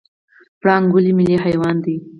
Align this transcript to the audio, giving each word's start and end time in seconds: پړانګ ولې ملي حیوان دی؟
پړانګ 0.61 0.87
ولې 0.93 1.11
ملي 1.17 1.37
حیوان 1.45 1.75
دی؟ 1.85 1.95